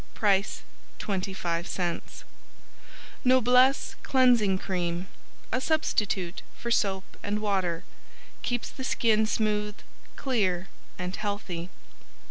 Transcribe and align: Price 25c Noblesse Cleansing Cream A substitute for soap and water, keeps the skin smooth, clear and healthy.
Price 0.15 0.63
25c 0.99 2.23
Noblesse 3.23 3.93
Cleansing 4.01 4.57
Cream 4.57 5.07
A 5.51 5.61
substitute 5.61 6.41
for 6.57 6.71
soap 6.71 7.03
and 7.21 7.37
water, 7.37 7.83
keeps 8.41 8.71
the 8.71 8.83
skin 8.83 9.27
smooth, 9.27 9.75
clear 10.15 10.69
and 10.97 11.15
healthy. 11.15 11.69